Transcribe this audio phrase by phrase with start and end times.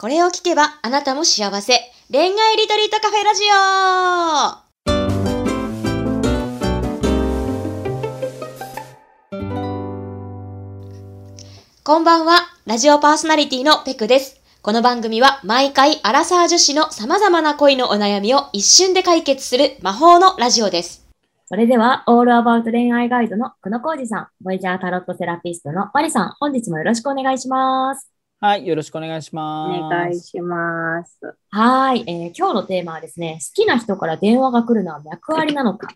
[0.00, 1.74] これを聞けばあなたも幸せ。
[2.10, 3.48] 恋愛リトリートカフェラジオ
[11.84, 14.40] こんばんは、ラジオパーソナリティのペクです。
[14.62, 21.06] この番組は毎回アラサー女子の様々な恋のお悩みを一瞬で解決する魔法のラジオです。
[21.44, 28.19] それでは、オールアバウト恋愛ガイドの久野浩二さん、ボイジャータロットセラピストのマリさん、本日もよろしくお願いします。
[28.42, 29.78] はい、よろしくお願いします。
[29.78, 31.18] お願いします。
[31.50, 35.88] はい、えー、今日のテーマはですね、好きな人から電話が来るのは脈ありなのか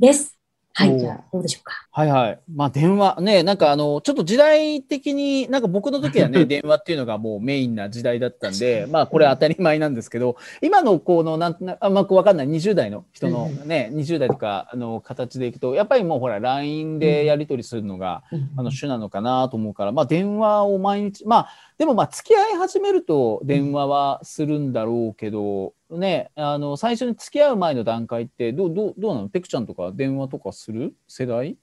[0.00, 0.36] です。
[0.76, 1.72] はい、じゃあ、どうでしょうか？
[1.92, 2.40] はいはい。
[2.52, 29.28] まあ、電話、ね、なんかあの、ちょっと時代的に、なんか僕の時はね、 電話っていうのがもうメインな時代だったんで、まあ、これ当たり前なんですけど、今のこの、なんとなく、あんまわかんない20代の人のね、うん、20代とか、あの、形でいくと、やっぱりもうほら、LINE でやり取りするのが、うん、あの、主なのかなと思うから、まあ、電話を毎日、まあ、でもまあ、付き合い始めると電話はするんだろうけど、ね、あの、最初に付き合う前の段階って、どう、どう、どうなの？
[29.28, 30.94] ペクちゃんとか電話とかする？
[31.08, 31.56] 世代？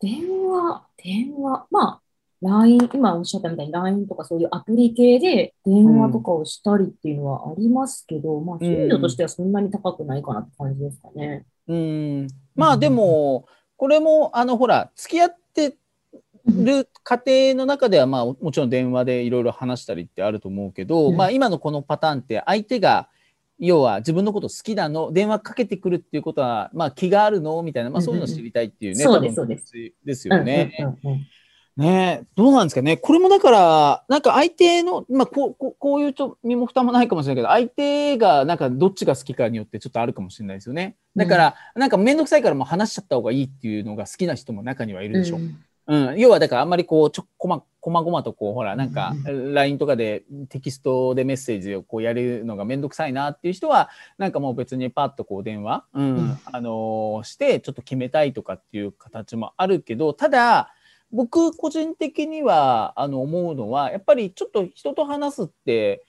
[0.00, 2.00] 電話、電話、まあ、
[2.42, 11.46] LINE、今おっしゃったみたいに LINE とかそういうアプリ系で電話とかをしたりっていうのはありますけど、うん、まあ、頻度としてはそんなに高くないかなって感じですかね。
[11.66, 12.26] うん。
[12.54, 13.46] まあ、でも、
[13.78, 15.76] これも、あの、ほら、付き合って
[16.46, 23.08] る過程の中では、まあ、もちろん電話でいろいろ話したりってあると思うけど、うん、まあ、今のこのパターンって相手が、
[23.58, 27.62] 要は自分のこと好きなの電話かけてくるっていうことは、まあ、気があるの？
[27.62, 29.72] みたいな、まあ、そういうの知りたいっていうね、そうですそうです
[30.04, 30.72] ですよね。
[31.76, 32.96] ねどうなんですかね？
[32.96, 40.96] これもだから、なんか相手の、まあこう、こうこういうと身も蓋もないかもしれないけど、相手がなんかどっちが好きかによってちょっとあるかもしれないですよね。
[41.14, 45.40] だから、うん、なんかめんどくさいからもう話しちゃった方がいいっていうのが好きな人も中にはいるでしょう。
[45.40, 60.72] うんうん、要はだからあんまりこうちょこまこまごまとこうほらなんか LINE とかでテキストでメッセージをこうやるのがめんどくさいなっていう人はなんかもう別にパッとこう電話、うん、うん、あのー、してちょっと決めたいとかっていう形もあるけどただ
[61.12, 66.04] 僕個人的にはあの思うのはやっぱりちょっと人と話すって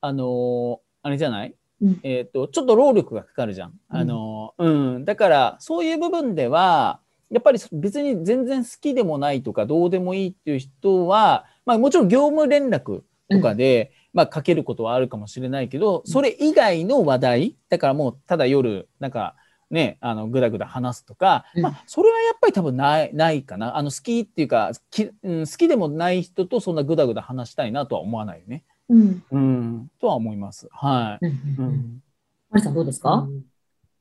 [0.00, 1.54] あのー、あれじゃない？
[1.80, 3.74] うん、えっ、ー、とちょっと労力がかかるじゃん。
[3.88, 4.68] あのう
[4.98, 7.00] ん、だからそういう部分では
[7.30, 19.36] やっぱり別に全然好きでもないとかどうでもいいっていう人は、まあ、もちろん業務連絡とかで、うん、まあ、かけることはあるかもしれないけど、それ以外の話題だからもうただ夜なんか
[19.70, 28.64] ねあのぐだぐだ話すとか、うん、まあ、それはやっぱり多分ないないかなあの好きっていうかき、うん、好きでもない人とそんなぐだぐだ話したいなとは思わないよね。
[28.88, 30.66] うん、うん、とは思います。
[30.72, 31.26] はい。
[31.26, 32.02] うん。
[32.50, 33.28] マリさんどうですか？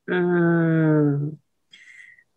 [0.08, 1.38] うん。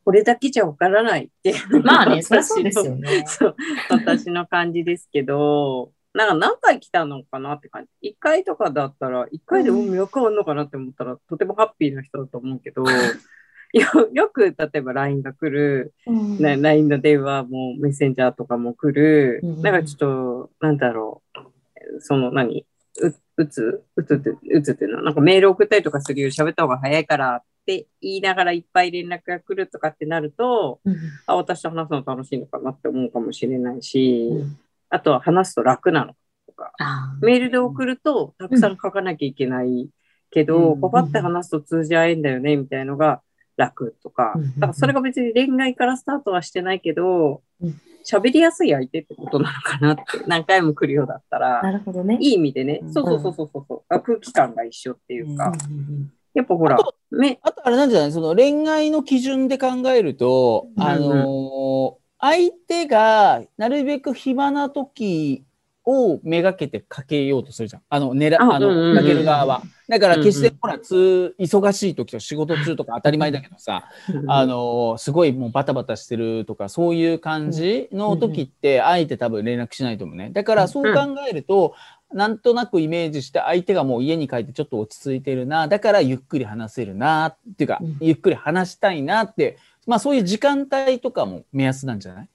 [0.05, 3.25] これだけじゃわからないっていうまあね、 そりゃそうですよね。
[3.27, 3.57] そう
[3.91, 8.11] 私の感じですけど、なんか何回来たのかなって感じ。
[8.11, 12.85] 1回とかだったら、1回でも魅力あるのかなって思ったら、とてもハッピーな人だと思うけど、
[13.73, 21.23] よよく例えば LINE が来る、うん、ね、LINE の電話もメッセンジャーとかも来る、うん、なんかちょっと、なんだろ
[21.97, 22.67] う、その何、
[23.01, 30.97] う打つ打つって、打つっていうのは、なんかメール送ったりとかするより喋った方が早いからって言いながらいっぱい連絡が来るとかってなると、うん、
[31.27, 34.59] あ私と話すの楽しいのかなって思うかもしれないし、うん、
[34.91, 36.15] あとは話すと楽なの
[36.47, 36.73] とか、
[37.21, 39.89] メールで送るとたくさん書かなきゃいけない
[40.31, 43.23] けど、パパって話すと通じ合えんだよねみたいのが
[43.57, 47.43] 楽とか、だからそれが別に恋愛からスタートはしてないけど、
[48.05, 52.19] 喋りやすい相手ってことなのかなって何回も来るようだったら、なるほどね。
[52.21, 55.53] いい意味でね、そうそうそうそうそう、空気感が一緒っていうか、
[56.35, 56.79] やっぱほら、
[57.11, 58.13] ね、あとあれなんじゃない？
[58.13, 65.45] その恋愛の基準で考えると、あのー、相手がなるべく暇な時
[65.85, 67.83] をめがけてかけようとするじゃん。
[67.89, 69.63] あの、狙、あの、かける側は。
[69.89, 73.89] だから決して、ほら、つ、忙しい時と仕事中とか当たり前だけどさ、
[74.29, 80.31] あの、すごいもうバタバタしてるとか、そういう感じの時って、あえて多分連絡しないと思うね。
[80.31, 81.75] だからそう考えると、
[82.15, 92.29] なんとなくイメージして相手がもう家に帰ってちょっと落ち着いてるな、だからゆっくり話せるな、っていうか、ゆっくり話したいなって、まあそういう時間帯とかも目安なんじゃない？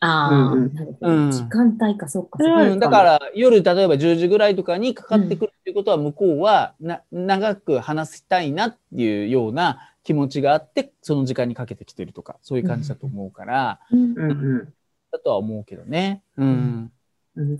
[0.00, 1.30] ああ、なるほど。
[1.30, 2.78] 時間帯か、そっか、うん。
[2.78, 14.74] だから、夜、例えば10時ぐらいとかにかかってくるっていうことは、向こうはな、長く話したいなっていうような気持ちがあって、その時間にかけてきてるとか、そういう感じだと思うから、うん、うん、
[15.10, 16.22] だとは思うけどね。
[16.36, 16.92] うん。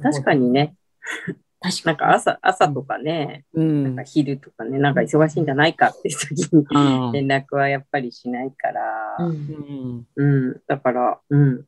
[0.03, 0.75] 確かにね。
[1.65, 8.83] 確かなんか朝、朝とかね、うん、なんか昼とかね、なんか忙しいんじゃないかって時に連絡はやっぱりしないから、
[9.21, 11.65] うん、うん、だから、うん、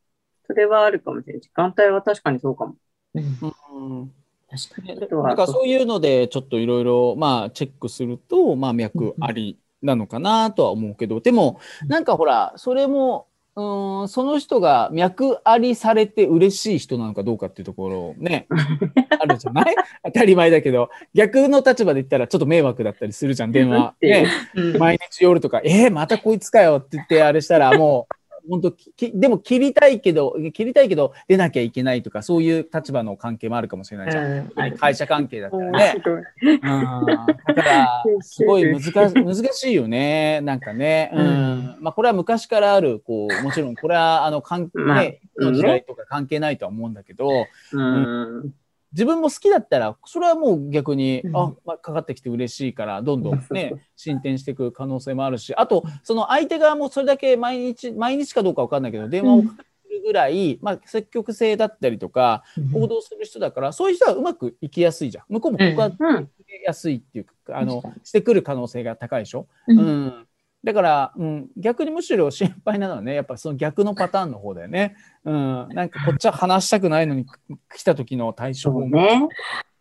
[0.47, 1.41] それはあるかもしれない。
[1.41, 2.75] 時間帯は確かにそうかも。
[3.15, 4.13] うん。
[4.51, 4.89] 確かに。
[4.89, 11.21] ねあとはだからそういうのでちょっといろいろまあチェックするとまあ脈ありなのかなとは思うけど。
[11.21, 18.47] でもなんかほらそれもうーんその人が脈ありされて嬉しい人なのかどうかっていうところね。
[19.19, 19.75] あるじゃない？
[20.05, 20.91] 当たり前だけど。
[21.15, 23.95] 逆の立場で言ったらちょっと迷惑だったりするじゃん電話。
[24.03, 28.15] ねうん毎日夜とか、えー、またこいつかよって言って、あれしたら、もう、
[28.49, 34.77] 本当きでも切りたいけど、切りたいけど、出なきゃいけないとか、そういう立場の関係もあるかもしれないじゃん。
[34.77, 36.03] 会社関係だったら面ね。
[36.43, 40.41] うん、だから、 すごい難し難しいよね。
[40.43, 41.11] なんかね。
[41.15, 41.27] うん。
[41.27, 48.55] うんまあ、これは昔からある、こう、もちろん、これは、あの、関係、まあね、の時代とか関係ないとは思うんだけど、うん。
[48.93, 59.55] 自分も好きだったら、それはもう逆に、うんあ、まあ、かかってきて嬉しいから、どんどんね進展していく可能性もあるし、あと、その相手側もそれだけ毎日、毎日かどうかわかんないけど、電話をか
[59.89, 65.25] けるぐらい、まあ、積極性だったりとか、行動する人だから、そういう人はうまくいきやすいじゃん。
[65.29, 66.25] 向こうも告白うん。
[66.27, 66.31] し
[66.65, 69.47] やすいっていうか、あのしてくる可能性が高いでしょ？
[69.69, 70.27] ううんん。
[70.67, 74.97] だから、うん、逆にむしろ心配なのはね、やっぱその逆のパターンの方だよね。
[75.25, 75.69] うん。
[75.69, 77.25] なんかこっちは話したくないのに
[77.73, 79.29] 来た時の対処そ法ね。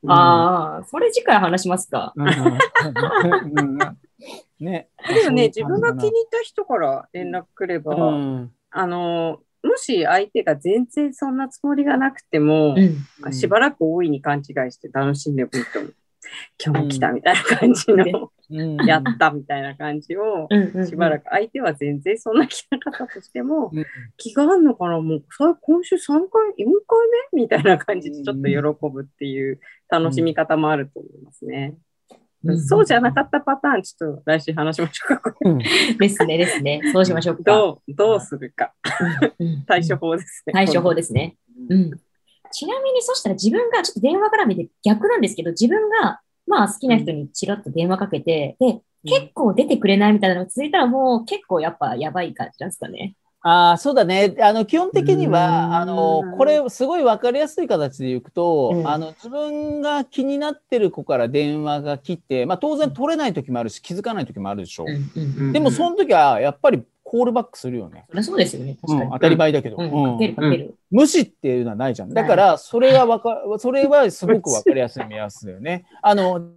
[0.07, 2.13] ああ、それ次回話しますか。
[4.59, 4.89] ね。
[5.09, 13.33] でもね、自分が気に入った人から連絡くれば、うんあの、もし相手が全然そんなつもりがなくても、うん。
[13.33, 15.95] しばらく大いに勘違いして楽しんでもいいと思う。
[16.63, 20.47] 今日も来たみたいな感じの、うんやったみたいな感じを、
[20.87, 23.85] しばらく相手は全然そんな来なかったとしても、うん
[24.17, 25.01] 気があるのかな？
[25.01, 26.23] もうさ今週3回、4
[26.55, 26.65] 回
[27.33, 27.41] 目？
[27.41, 31.73] みたいな感じでちょっと喜ぶっていう楽しみ方もあると思いますね。
[31.73, 31.85] うん
[32.67, 35.35] そうじゃなかったパターン、ちょっと来週話しましょうか。
[35.99, 36.79] ですね、ですね。
[36.93, 37.41] そうしましょうか。
[37.43, 38.71] どう、どうするか。
[39.39, 40.53] うん対処法ですね。
[40.53, 41.37] 対処法ですね。
[41.69, 41.91] うん。
[42.55, 53.15] ちなみに、そしたら自分がちょっと電話から見て逆なんですけど、自分が、まあ好きな人にチラッと電話かけて、で、結構出てくれないみたいなのが続いたらもう結構やっぱやばい感じなんですかね。
[53.41, 54.35] ああ、そうだね。
[54.41, 64.85] あの、基本的には、あの、これ、すごいわかりやすい形でいくと、うんあの、自分が気になってる子から電話が来て、まあ、当然取れない時もあるし、気づかない時もあるでしょ。
[64.87, 65.53] うんうん。
[65.53, 66.81] でも、その時は、やっぱり
[67.15, 68.05] コールバックするよね。
[68.21, 68.75] そうですよね。
[68.81, 69.05] 確かに。
[69.05, 69.77] うん当たり前だけど。
[70.91, 72.09] 無視っていうのはないじゃん。
[72.13, 75.85] だから、それはわか、それはすごくわかりやすい目安だよね。
[76.03, 76.49] あの、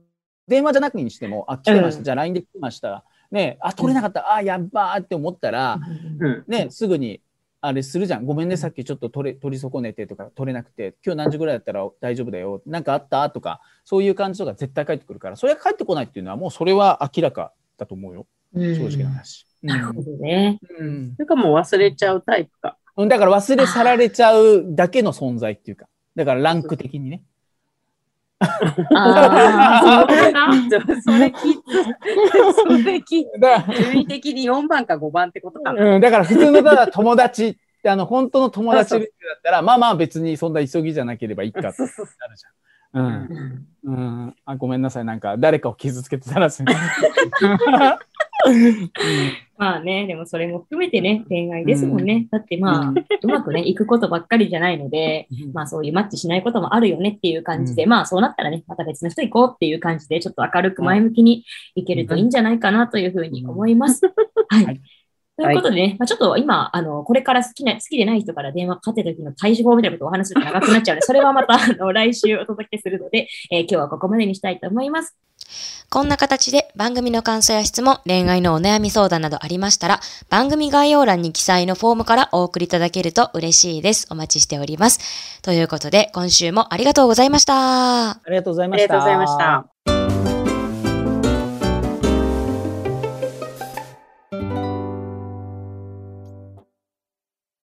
[0.48, 1.98] 電話じゃなくにしても、あ、来てました。
[1.98, 3.04] うんじゃあ LINE で来ました。
[3.30, 4.34] ね、あ、取れなかった。
[4.34, 5.78] あ、やっばーって思ったら、
[6.18, 6.44] うん。
[6.48, 7.20] ね、すぐに、
[7.60, 8.26] あれするじゃん。
[8.26, 12.62] ごめんね、さっきちょっと取れ、取り損ねてとか、取れなくて、今日何時ぐらいだったら大丈夫だよ。
[12.66, 13.30] なんかあった？
[13.30, 18.26] とか、そういう感じとか絶対返ってくるから、それが返ってこないっていうのは、もうそれは明らかだと思うよ。
[18.54, 19.46] うん正直な話。
[19.62, 20.58] なるほどね。
[20.78, 21.14] うん。
[21.16, 22.76] それかもう忘れちゃうタイプか。
[22.96, 23.08] うん。
[23.08, 27.22] だから忘れ去られちゃうだけの存在っていうか、だからランク的にね。
[28.40, 28.46] あ
[28.94, 30.06] あ、
[31.02, 31.62] それ聞い。
[32.54, 33.26] それ聞い。
[33.40, 39.02] だか順位的に4番か5番ってことかうん、だから普通のただ友達って、 あの、本当の友達だっ
[39.42, 41.92] たら、まあまあ別にそんな急ぎじゃなければいいかってなる
[42.36, 43.00] じゃん。
[43.00, 43.68] うん。
[43.84, 43.94] うん。
[43.94, 47.98] うん、あごめんなさい、なんか誰かを傷つけてたらすみま
[49.60, 52.28] あね、でもそれも含めてね、恋愛ですもんね。
[52.30, 52.98] だってまあ、うん。
[52.98, 64.06] うまくね、行くことばっかりじゃないので、まあそういうマッチしないこともあるよねっていう感じで、うまあそうなったらね、また別の人行こうっていう感じで、ちょっと明るく前向きにいけるといいんじゃないかなというふうに思います。
[64.48, 64.64] はい。
[64.64, 64.80] はい。
[65.38, 75.16] ということでね、まあ、ちょっと今、あの、これから好きな、好きでない人から電話かかってた時の対処法みたいなことをお話しすると長くなっちゃうので、それはまた、あの、来週お届けするので、えー今日はここまでにしたいと思います。
[75.90, 84.06] こんな形で番組の感想や質問、恋愛のお悩み相談などありましたら、番組概要欄に記載のフォームからお送りいただけると嬉しいです。
[84.10, 85.40] お待ちしております。
[85.42, 88.10] ということで、今週もありがとうございました。
[88.10, 88.84] ありがとうございあました。
[88.84, 89.97] りがとうございました。